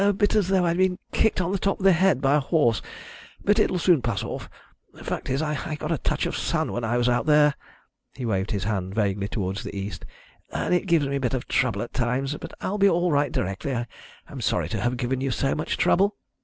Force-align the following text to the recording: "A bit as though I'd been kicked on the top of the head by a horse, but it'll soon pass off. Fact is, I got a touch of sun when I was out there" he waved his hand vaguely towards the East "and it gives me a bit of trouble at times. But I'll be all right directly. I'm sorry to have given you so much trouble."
"A 0.03 0.13
bit 0.13 0.33
as 0.33 0.47
though 0.47 0.65
I'd 0.65 0.77
been 0.79 0.97
kicked 1.11 1.39
on 1.41 1.51
the 1.51 1.59
top 1.59 1.77
of 1.79 1.83
the 1.83 1.91
head 1.93 2.21
by 2.21 2.33
a 2.33 2.39
horse, 2.39 2.81
but 3.43 3.59
it'll 3.59 3.77
soon 3.77 4.01
pass 4.01 4.23
off. 4.23 4.49
Fact 4.99 5.29
is, 5.29 5.43
I 5.43 5.75
got 5.75 5.91
a 5.91 5.99
touch 5.99 6.25
of 6.25 6.35
sun 6.35 6.71
when 6.73 6.83
I 6.83 6.97
was 6.97 7.07
out 7.07 7.27
there" 7.27 7.53
he 8.15 8.25
waved 8.25 8.49
his 8.49 8.63
hand 8.63 8.95
vaguely 8.95 9.27
towards 9.27 9.61
the 9.63 9.75
East 9.77 10.03
"and 10.51 10.73
it 10.73 10.87
gives 10.87 11.05
me 11.07 11.17
a 11.17 11.21
bit 11.21 11.35
of 11.35 11.47
trouble 11.47 11.83
at 11.83 11.93
times. 11.93 12.35
But 12.37 12.53
I'll 12.61 12.79
be 12.79 12.89
all 12.89 13.11
right 13.11 13.31
directly. 13.31 13.85
I'm 14.27 14.41
sorry 14.41 14.69
to 14.69 14.81
have 14.81 14.97
given 14.97 15.21
you 15.21 15.29
so 15.29 15.53
much 15.53 15.77
trouble." 15.77 16.15